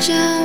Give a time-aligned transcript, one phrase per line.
[0.00, 0.39] 每当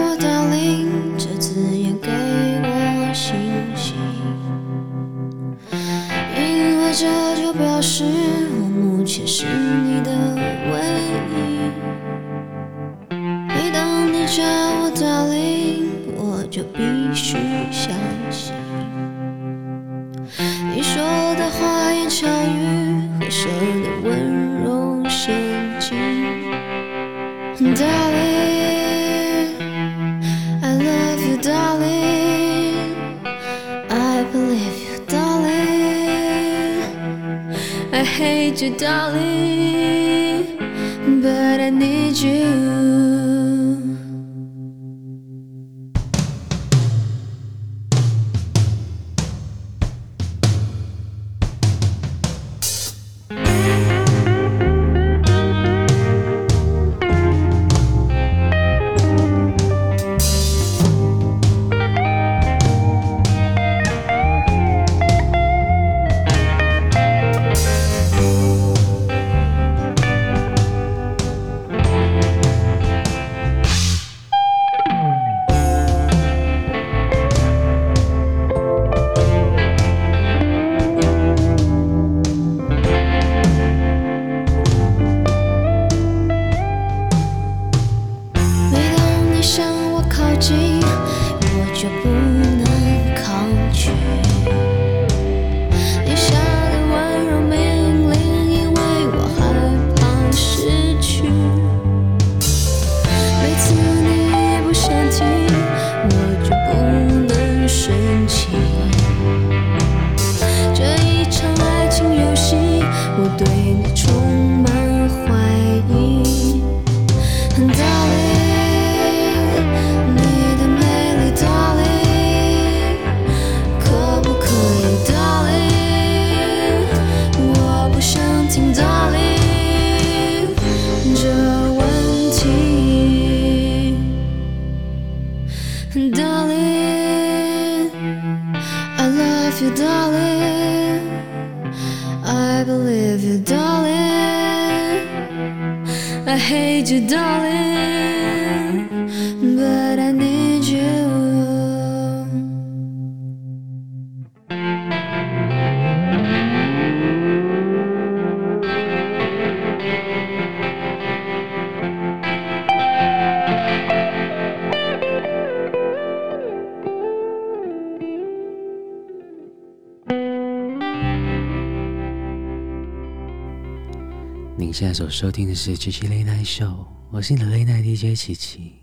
[174.75, 176.65] 现在所收听的是《七七 Late Night Show》，
[177.09, 178.73] 我是你的 Late Night DJ 琪琪。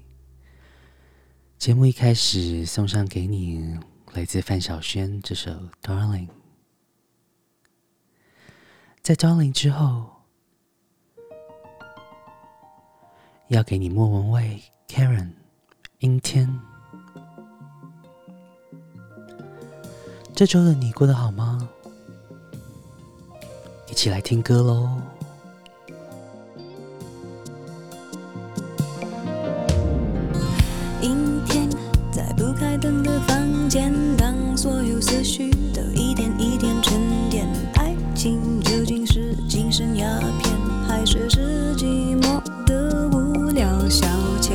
[1.58, 3.78] 节目一开始送上给你
[4.14, 5.50] 来自范晓萱这首
[5.82, 6.28] 《Darling》。
[9.02, 10.06] 在《Darling》之后，
[13.48, 15.32] 要给你莫文蔚、Karen、
[15.98, 16.58] 阴天。
[20.34, 21.68] 这周的你过得好吗？
[23.90, 25.02] 一起来听歌喽！
[31.02, 31.68] 阴天，
[32.12, 36.94] 在不开灯的房间，当所有思绪都一点一点沉
[37.28, 37.44] 淀，
[37.74, 40.06] 爱情究竟是精神鸦
[40.40, 40.52] 片，
[40.86, 44.06] 还是是寂寞的无聊消
[44.40, 44.52] 遣？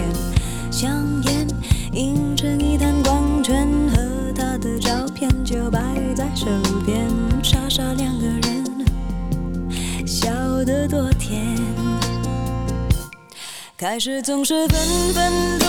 [0.71, 1.47] 香烟
[1.91, 5.79] 映成一滩光圈，和他的照片就摆
[6.15, 6.45] 在手
[6.85, 7.05] 边，
[7.43, 8.63] 傻傻两个人，
[10.07, 10.31] 笑
[10.63, 11.76] 得多甜。
[13.77, 15.67] 开始总是分分钟。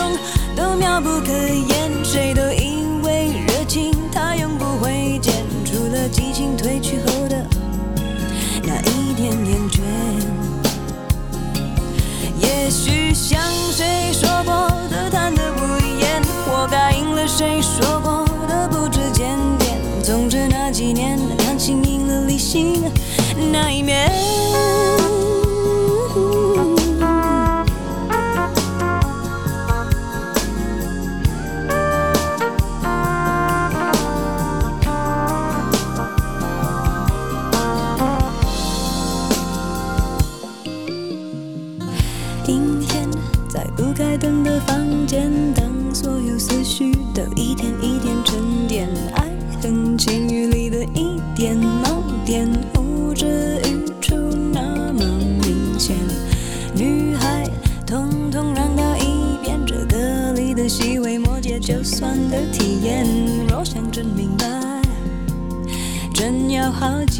[0.55, 5.31] 都妙不可言，谁都以为热情它永不会减，
[5.63, 7.27] 除了激情褪去后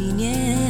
[0.00, 0.69] 几年。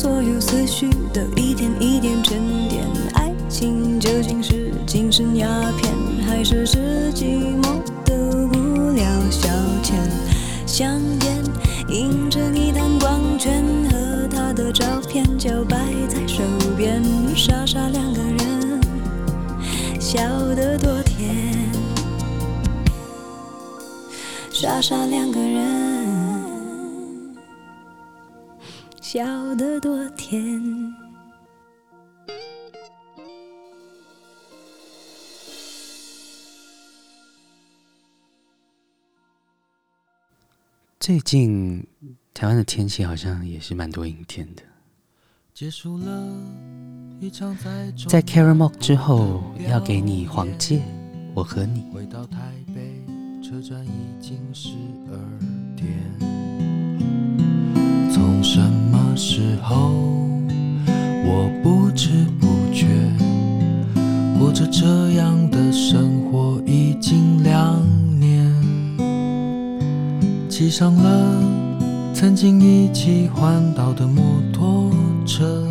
[0.00, 2.38] 所有思绪都一点一点沉
[2.70, 2.82] 淀，
[3.12, 5.92] 爱情究竟是精神鸦片，
[6.26, 9.46] 还是是寂寞的无聊消
[9.82, 9.92] 遣？
[10.66, 11.44] 香烟
[11.90, 15.76] 映着一滩光圈，和他的照片就摆
[16.08, 16.42] 在手
[16.78, 17.02] 边，
[17.36, 18.80] 傻傻两个人，
[20.00, 20.22] 笑
[20.54, 21.68] 得多甜，
[24.50, 25.89] 傻傻两个人。
[29.12, 29.26] 笑
[29.56, 30.40] 得多甜。
[41.00, 41.84] 最近
[42.32, 44.62] 台湾的天气好像也是蛮多阴天的
[45.52, 46.28] 结束了。
[48.06, 50.80] 在 Caramel 之后，要给你黄玠，
[51.34, 51.90] 我和你。
[51.92, 52.38] 回到台
[52.72, 53.04] 北
[53.42, 54.76] 车站已经十
[55.10, 55.18] 二
[55.74, 55.98] 点。
[58.12, 58.79] 从什么
[59.22, 59.92] 时候，
[61.26, 62.08] 我不知
[62.40, 62.86] 不觉
[64.38, 67.78] 过着这样的生活已经两
[68.18, 68.50] 年，
[70.48, 71.38] 骑上了
[72.14, 74.24] 曾经一起环岛的摩
[74.54, 74.90] 托
[75.26, 75.68] 车，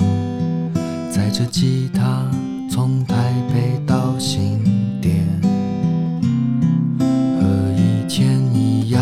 [1.09, 2.23] 载着吉他
[2.69, 4.59] 从台北到新
[5.01, 5.25] 店，
[6.99, 9.01] 和以前一样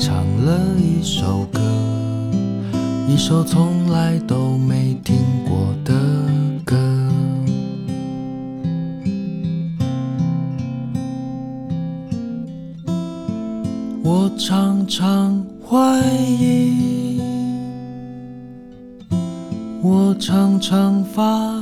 [0.00, 1.60] 唱了一首歌。
[3.06, 5.92] 一首从来都没听过的
[6.64, 6.76] 歌，
[14.02, 17.20] 我常常怀疑，
[19.80, 21.53] 我常常发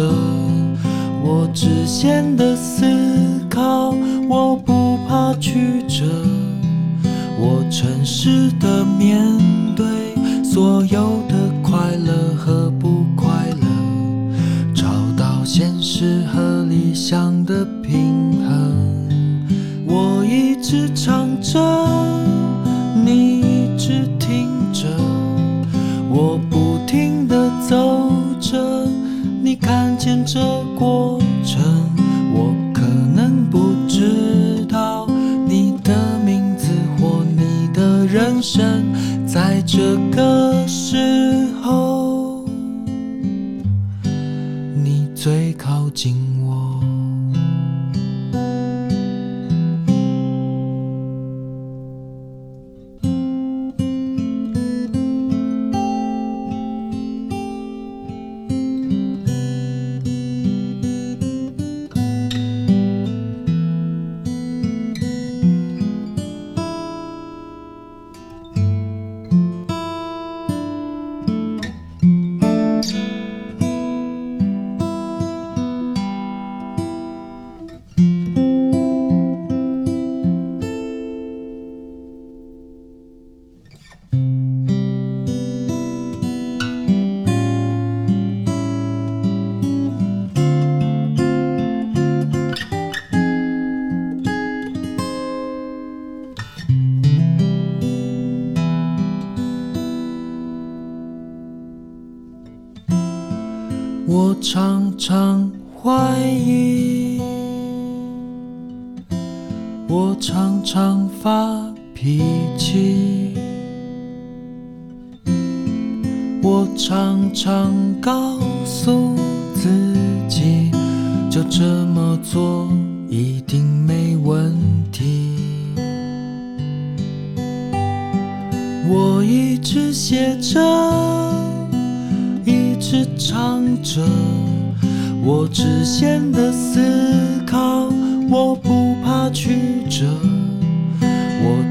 [0.00, 0.39] 唱
[39.26, 42.44] 在这个时候，
[44.82, 46.16] 你最靠近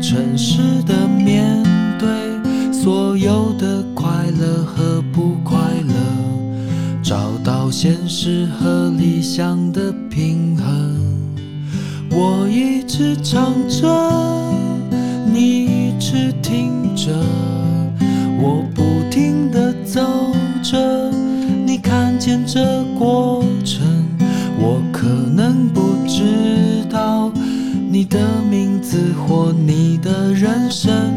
[0.09, 1.61] 诚实的面
[1.99, 2.09] 对
[2.73, 5.93] 所有的快乐和不快乐，
[7.03, 10.97] 找到现实和理想的平衡。
[12.09, 13.87] 我一直唱着，
[15.31, 17.11] 你一直听着，
[18.41, 20.01] 我不停地走
[20.63, 21.11] 着。
[21.67, 23.43] 你看见这过
[29.29, 31.08] 过你的人生，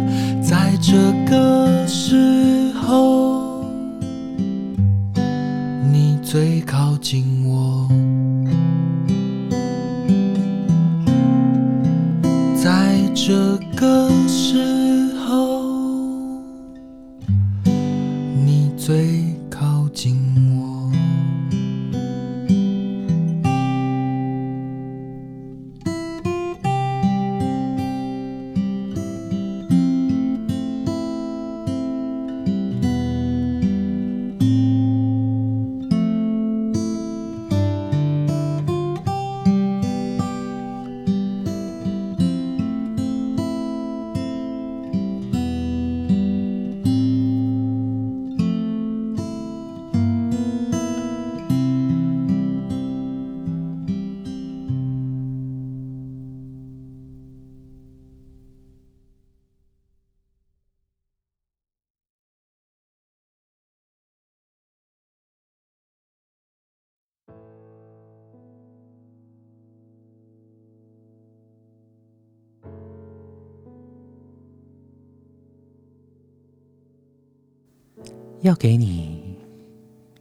[78.43, 79.39] 要给你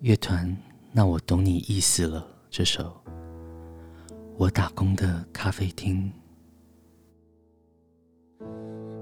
[0.02, 0.56] 乐团，
[0.92, 2.24] 那我懂你意思了。
[2.52, 2.94] 这首
[4.38, 6.12] 我打工的咖啡厅，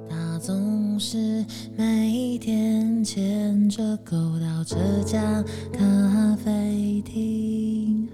[0.09, 1.45] 他总是
[1.75, 8.07] 每天牵着狗到这家咖啡厅，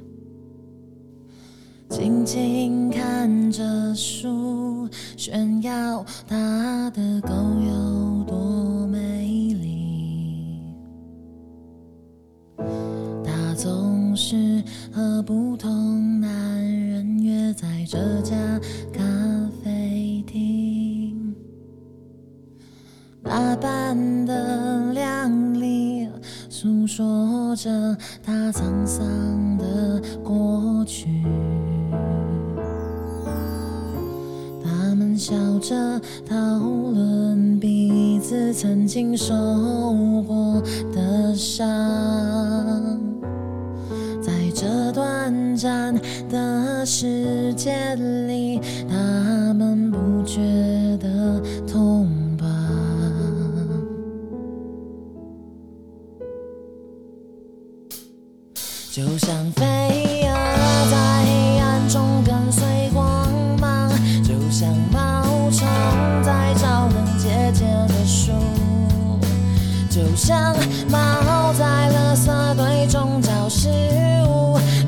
[1.87, 8.84] 静静看着书，炫耀他的狗有多
[24.25, 26.09] 的靓丽，
[26.49, 29.05] 诉说着他沧桑
[29.57, 31.07] 的过去。
[34.63, 35.75] 他们笑着
[36.27, 39.33] 讨论彼此曾经受
[40.27, 40.61] 过
[40.93, 41.67] 的伤。
[44.21, 45.93] 在这短暂
[46.29, 47.97] 的时间
[48.27, 48.34] 里，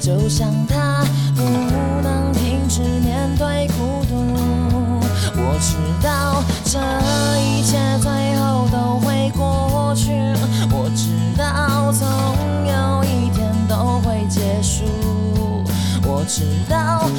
[0.07, 1.03] 就像他
[1.35, 1.43] 不
[2.01, 4.15] 能停止面对孤独，
[5.35, 6.79] 我知道这
[7.41, 10.13] 一切最后都会过去，
[10.71, 12.07] 我知道总
[12.65, 14.85] 有一天都会结束，
[16.03, 17.09] 我知道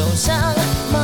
[0.00, 0.99] 受伤。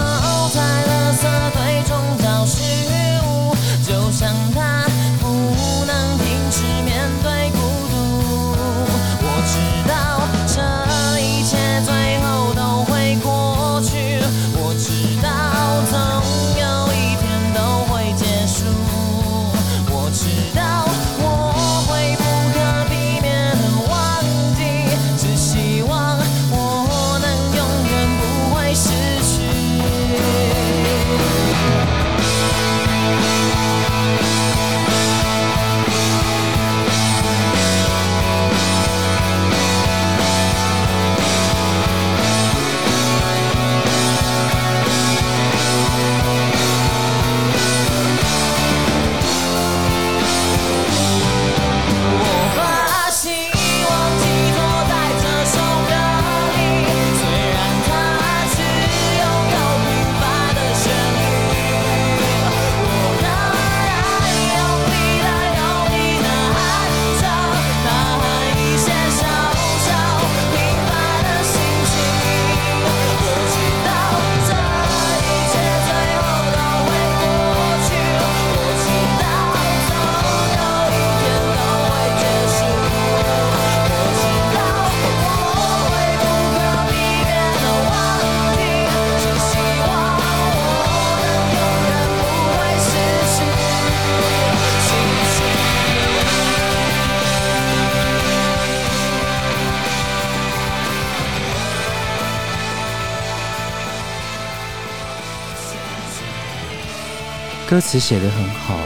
[107.69, 108.79] 歌词写的很好。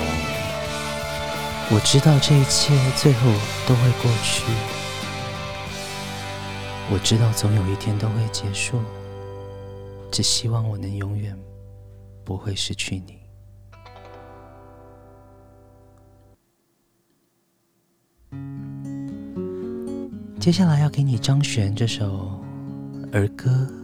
[1.72, 3.30] 我知道这一切最后
[3.66, 4.44] 都会过去。
[6.90, 8.80] 我知道总有一天都会结束。
[10.10, 11.38] 只希望我能永远
[12.24, 13.20] 不会失去你。
[20.40, 22.40] 接下来要给你张悬这首
[23.12, 23.79] 儿歌。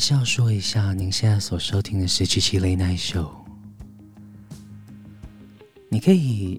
[0.00, 3.28] 是要说一下，您现在所收听的是七七 Late Night Show。
[5.90, 6.58] 你可以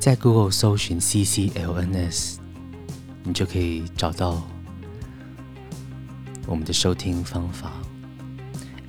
[0.00, 2.38] 在 Google 搜寻 CCLNS，
[3.22, 4.42] 你就可以找到
[6.46, 7.72] 我们的收听方法。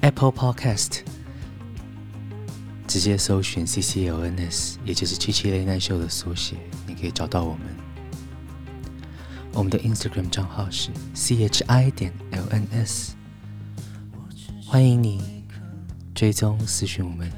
[0.02, 1.02] Apple Podcast
[2.88, 6.56] 直接搜寻 CCLNS，也就是七七 Late Night Show 的缩写，
[6.88, 7.62] 你可以找到我们。
[9.54, 13.14] 我们的 Instagram 账号是 CHI 点 LNS。
[14.75, 15.21] 欢迎你
[16.13, 17.31] 追踪私讯我们。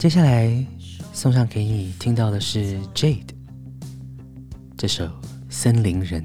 [0.00, 0.66] 接下来
[1.12, 3.22] 送上给你听到的是 Jade
[4.76, 5.04] 这首
[5.48, 6.20] 《森林人》。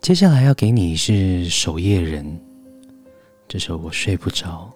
[0.00, 2.40] 接下来要给你是守夜人，
[3.46, 4.72] 这首我睡不着。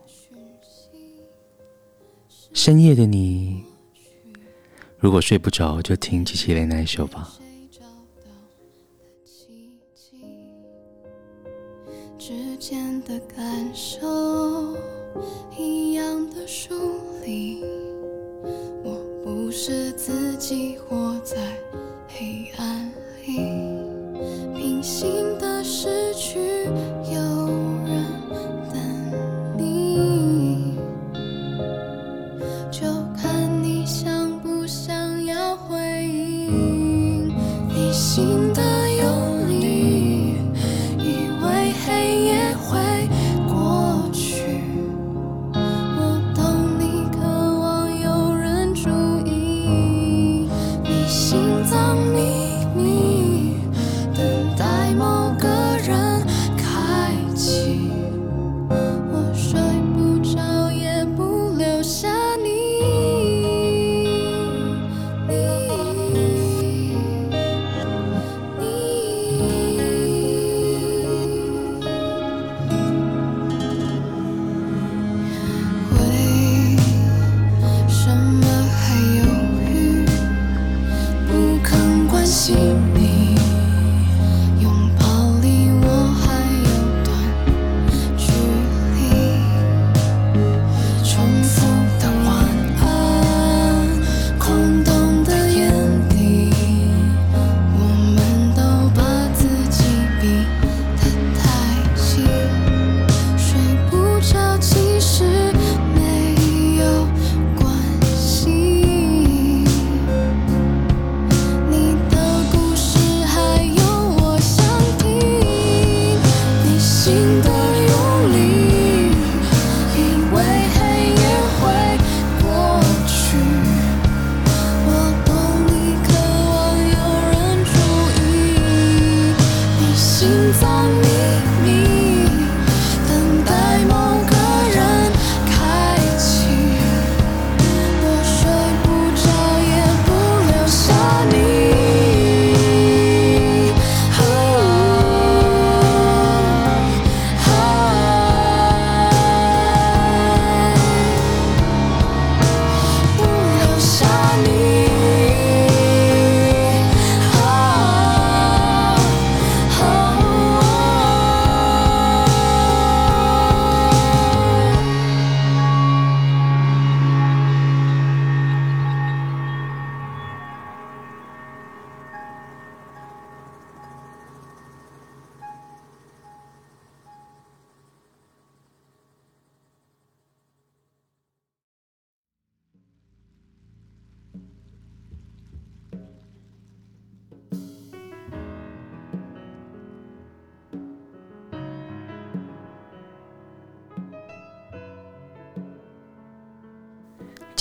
[2.52, 3.64] 深夜的你，
[4.98, 7.32] 如果睡不着，就听七七 Late Night Show 吧。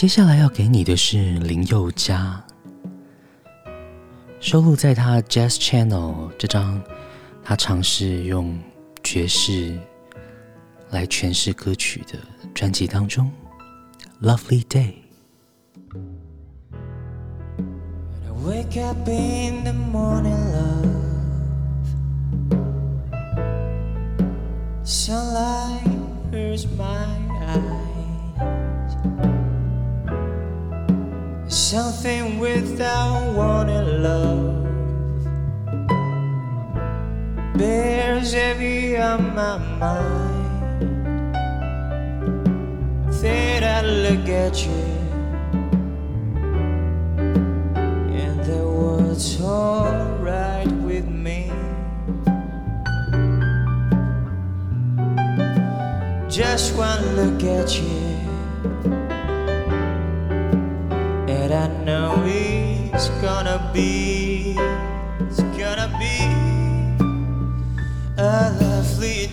[0.03, 2.43] 接下来要给你的是林宥嘉，
[4.41, 6.83] 收录在他《Jazz Channel》这张
[7.41, 8.59] 他尝试用
[9.01, 9.79] 爵士
[10.89, 12.19] 来诠释歌曲的
[12.53, 13.31] 专辑当中，
[14.27, 14.95] 《Lovely Day》。
[31.73, 34.63] Something without wanting love
[37.57, 41.33] bears heavy on my mind.
[43.19, 44.85] Then I look at you,
[48.21, 51.51] and the world's alright with me.
[56.29, 58.12] Just one look at you.
[63.23, 64.53] Gonna be,
[65.21, 66.17] it's gonna be
[68.17, 69.32] a lovely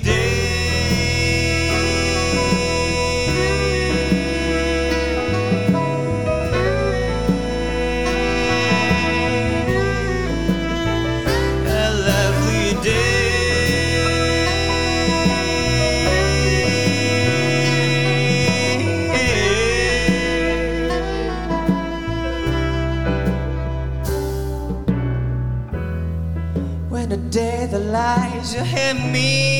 [28.53, 29.60] to have me.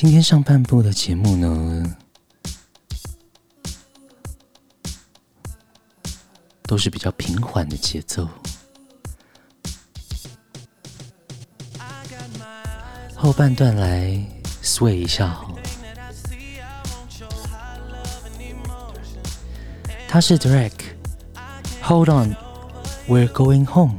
[0.00, 1.96] 今天上半部的节目呢，
[6.62, 8.26] 都是比较平缓的节奏。
[13.14, 14.18] 后半段来
[14.62, 15.54] sway 一下哦，
[20.08, 23.98] 它是 direct，hold on，we're going home。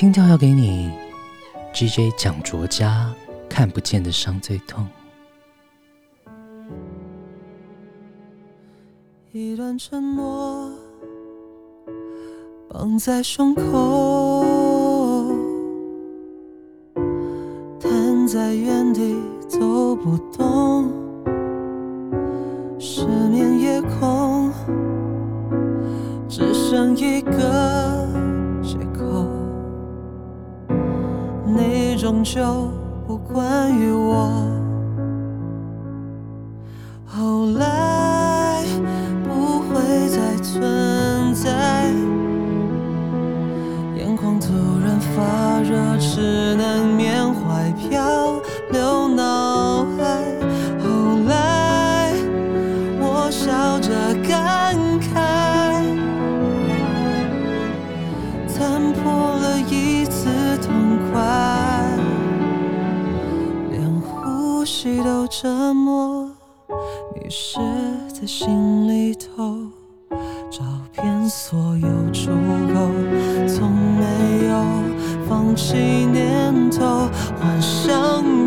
[0.00, 0.90] 听调要给你
[1.74, 3.12] ，GJ 蒋卓嘉，
[3.50, 4.88] 看不见的伤最痛。
[9.30, 10.72] 一段承诺
[12.70, 15.34] 绑在胸口，
[17.78, 19.14] 瘫在原地
[19.46, 20.90] 走不动，
[22.78, 24.50] 失眠夜空
[26.26, 27.89] 只剩一个
[32.10, 32.68] 终究
[33.06, 34.44] 不关于我。
[37.06, 37.69] 后来
[65.70, 66.28] 都折磨。
[67.14, 67.58] 你是
[68.12, 69.56] 在心里头
[70.50, 72.30] 找遍所有出
[72.74, 72.90] 口，
[73.46, 74.64] 从没有
[75.28, 77.08] 放弃念头，
[77.40, 78.46] 幻想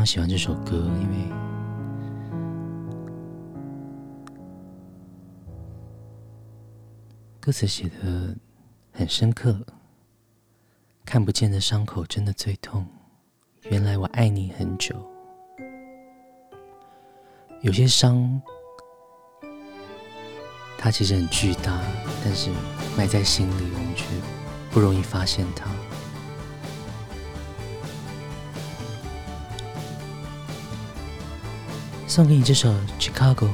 [0.00, 1.16] 常喜欢这首歌，因为
[7.38, 8.34] 歌词写的
[8.92, 9.60] 很深刻。
[11.04, 12.86] 看不见的伤口真的最痛，
[13.64, 14.96] 原来我爱你很久。
[17.60, 18.40] 有些伤，
[20.78, 21.78] 它其实很巨大，
[22.24, 22.48] 但是
[22.96, 24.06] 埋在心里，我们却
[24.70, 25.70] 不容易发现它。
[32.10, 33.46] 送给你这首《Chicago》。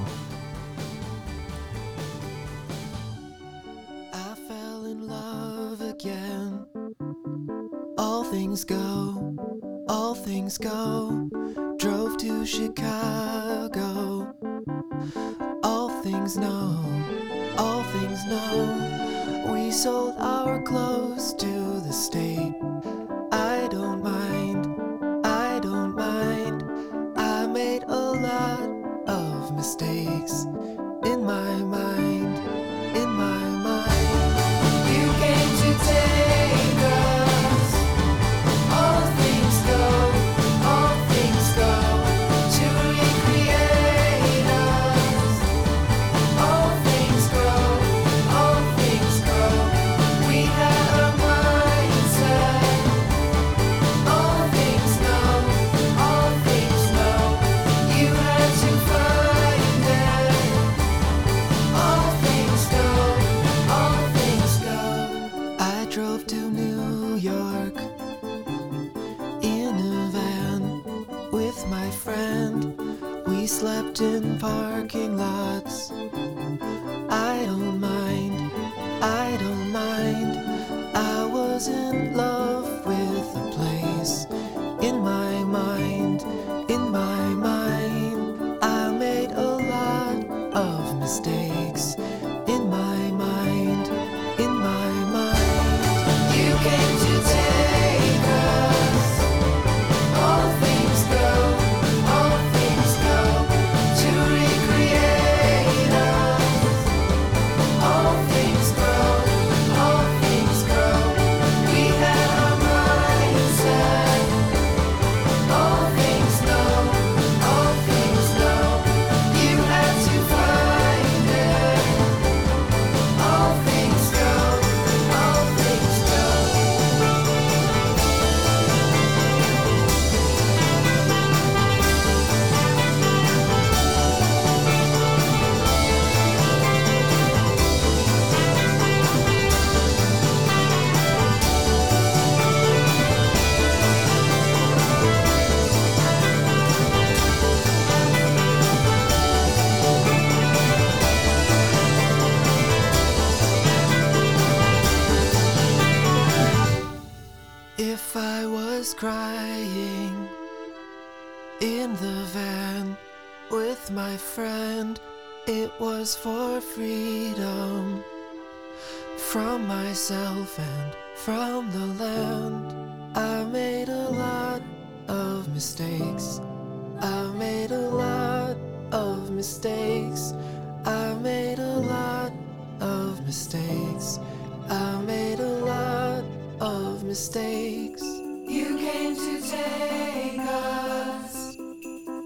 [188.56, 191.58] You came to take us.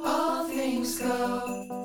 [0.05, 1.80] All things go,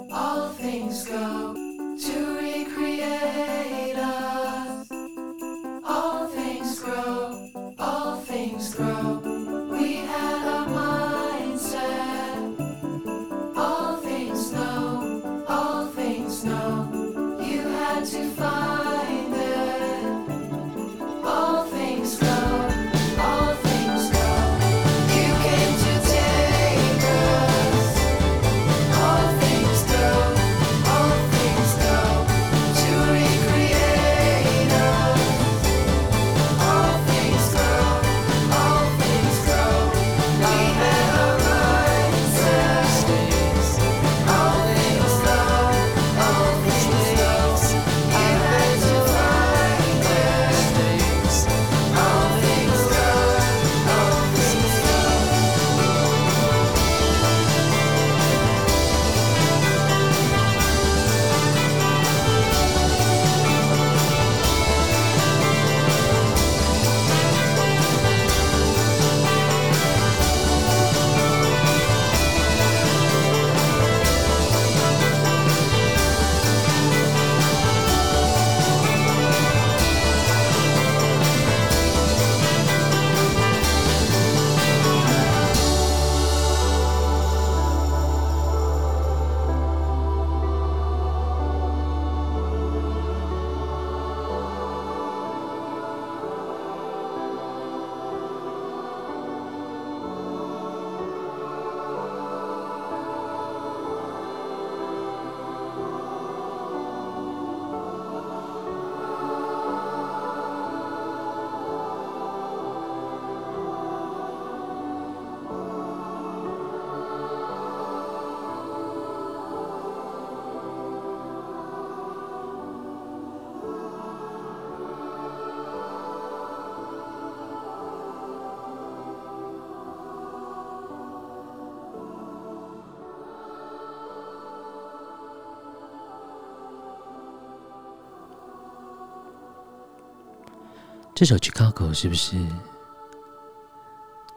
[141.16, 142.36] 这首《Chicago》是不是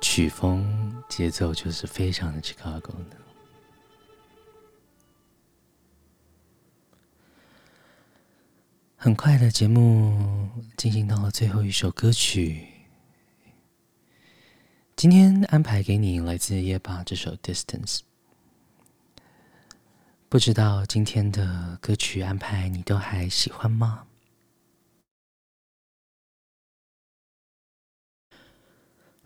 [0.00, 3.16] 曲风节奏就是非常的 Chicago 呢？
[8.96, 12.68] 很快的节目进行到了最后一首歌曲，
[14.94, 17.98] 今天安排给你来自夜巴这首《Distance》。
[20.28, 24.04] 不知道今天的歌曲安排你都还喜欢吗？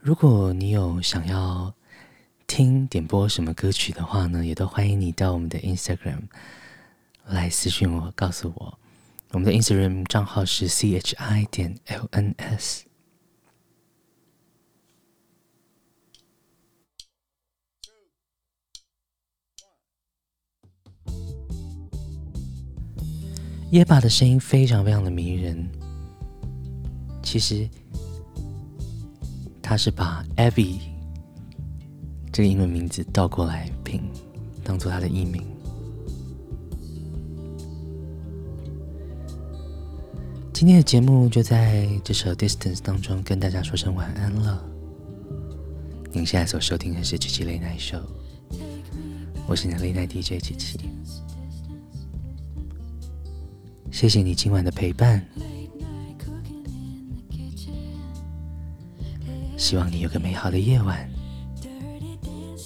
[0.03, 1.73] 如果你有想要
[2.49, 6.23] 听点播什么歌曲的话呢，也都欢迎你到我们的 Instagram
[7.29, 8.79] 来私讯我，告诉我。
[9.31, 12.81] 我们的 Instagram 账号是 chi 点 lns。
[23.71, 25.71] 耶巴的声音非常非常的迷人。
[27.23, 27.71] 其实，
[29.73, 30.81] 他是把 Abby
[32.31, 34.03] 这个英文名字倒过来拼，
[34.63, 35.43] 当做他的艺名。
[40.53, 44.63] 今天的节目就在这首《Distance》当中跟大家说声晚安了。
[46.13, 48.01] 您现在所收听的是《七七 Late Night Show》，
[49.47, 50.79] 我是你的 Late Night DJ 七七。
[53.91, 55.27] 谢谢你今晚的陪伴，
[59.73, 61.11] 希望你有个美好的夜晚，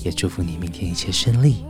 [0.05, 1.65] 也祝福你明天一切顺利。